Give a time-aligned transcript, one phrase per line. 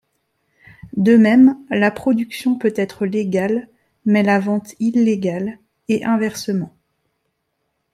[0.97, 3.67] De même, la production peut être légale
[4.03, 6.75] mais la vente illégale et inversement.